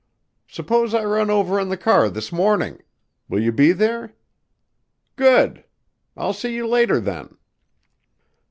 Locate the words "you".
3.39-3.51, 6.55-6.65